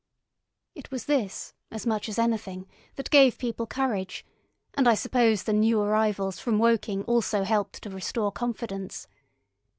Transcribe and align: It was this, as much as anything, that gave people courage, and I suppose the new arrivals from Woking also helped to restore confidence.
It 0.73 0.89
was 0.89 1.05
this, 1.05 1.53
as 1.69 1.85
much 1.85 2.09
as 2.09 2.17
anything, 2.17 2.67
that 2.95 3.11
gave 3.11 3.37
people 3.37 3.67
courage, 3.67 4.25
and 4.73 4.87
I 4.89 4.95
suppose 4.95 5.43
the 5.43 5.53
new 5.53 5.79
arrivals 5.79 6.39
from 6.39 6.57
Woking 6.57 7.03
also 7.03 7.43
helped 7.43 7.83
to 7.83 7.89
restore 7.91 8.31
confidence. 8.31 9.07